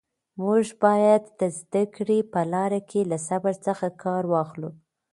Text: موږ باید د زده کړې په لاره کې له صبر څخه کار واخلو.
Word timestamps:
موږ 0.41 0.65
باید 0.83 1.23
د 1.39 1.41
زده 1.59 1.83
کړې 1.95 2.19
په 2.33 2.41
لاره 2.53 2.79
کې 2.89 3.01
له 3.11 3.17
صبر 3.27 3.53
څخه 3.65 3.87
کار 4.03 4.23
واخلو. 4.33 4.69